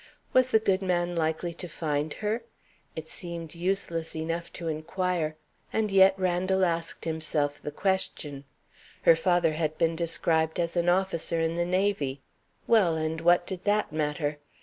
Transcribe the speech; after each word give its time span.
Was 0.33 0.47
the 0.47 0.57
good 0.57 0.81
man 0.81 1.15
likely 1.15 1.53
to 1.53 1.67
find 1.69 2.11
her? 2.25 2.43
It 2.95 3.07
seemed 3.07 3.53
useless 3.53 4.15
enough 4.15 4.51
to 4.53 4.67
inquire 4.67 5.35
and 5.71 5.91
yet 5.91 6.17
Randal 6.17 6.65
asked 6.65 7.05
himself 7.05 7.61
the 7.61 7.69
question. 7.69 8.45
Her 9.03 9.15
father 9.15 9.51
had 9.53 9.77
been 9.77 9.95
described 9.95 10.59
as 10.59 10.75
an 10.75 10.89
officer 10.89 11.39
in 11.39 11.53
the 11.53 11.65
Navy. 11.67 12.19
Well, 12.65 12.95
and 12.95 13.21
what 13.21 13.45
did 13.45 13.63
that 13.65 13.93
matter? 13.93 14.39